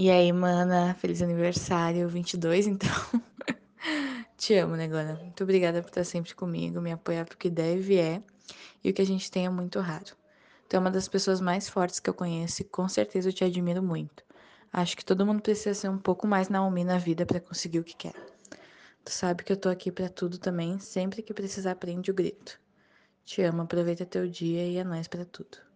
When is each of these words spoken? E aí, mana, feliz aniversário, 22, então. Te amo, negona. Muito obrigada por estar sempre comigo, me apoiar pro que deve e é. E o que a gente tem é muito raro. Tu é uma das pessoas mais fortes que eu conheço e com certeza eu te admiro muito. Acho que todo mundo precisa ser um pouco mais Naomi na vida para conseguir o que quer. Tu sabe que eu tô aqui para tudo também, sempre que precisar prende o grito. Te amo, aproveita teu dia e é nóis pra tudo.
E 0.00 0.12
aí, 0.12 0.32
mana, 0.32 0.94
feliz 0.94 1.20
aniversário, 1.22 2.08
22, 2.08 2.68
então. 2.68 2.88
Te 4.38 4.54
amo, 4.54 4.76
negona. 4.76 5.14
Muito 5.14 5.42
obrigada 5.42 5.82
por 5.82 5.88
estar 5.88 6.04
sempre 6.04 6.36
comigo, 6.36 6.80
me 6.80 6.92
apoiar 6.92 7.24
pro 7.24 7.36
que 7.36 7.50
deve 7.50 7.94
e 7.94 7.98
é. 7.98 8.22
E 8.84 8.90
o 8.90 8.94
que 8.94 9.02
a 9.02 9.04
gente 9.04 9.28
tem 9.28 9.46
é 9.46 9.50
muito 9.50 9.80
raro. 9.80 10.14
Tu 10.68 10.76
é 10.76 10.78
uma 10.78 10.88
das 10.88 11.08
pessoas 11.08 11.40
mais 11.40 11.68
fortes 11.68 11.98
que 11.98 12.08
eu 12.08 12.14
conheço 12.14 12.62
e 12.62 12.64
com 12.64 12.88
certeza 12.88 13.30
eu 13.30 13.32
te 13.32 13.42
admiro 13.42 13.82
muito. 13.82 14.22
Acho 14.72 14.96
que 14.96 15.04
todo 15.04 15.26
mundo 15.26 15.42
precisa 15.42 15.74
ser 15.74 15.88
um 15.88 15.98
pouco 15.98 16.28
mais 16.28 16.48
Naomi 16.48 16.84
na 16.84 16.98
vida 16.98 17.26
para 17.26 17.40
conseguir 17.40 17.80
o 17.80 17.84
que 17.84 17.96
quer. 17.96 18.14
Tu 19.04 19.10
sabe 19.10 19.42
que 19.42 19.52
eu 19.52 19.56
tô 19.56 19.68
aqui 19.68 19.90
para 19.90 20.08
tudo 20.08 20.38
também, 20.38 20.78
sempre 20.78 21.22
que 21.22 21.34
precisar 21.34 21.74
prende 21.74 22.12
o 22.12 22.14
grito. 22.14 22.60
Te 23.24 23.42
amo, 23.42 23.62
aproveita 23.62 24.06
teu 24.06 24.28
dia 24.28 24.64
e 24.64 24.76
é 24.76 24.84
nóis 24.84 25.08
pra 25.08 25.24
tudo. 25.24 25.67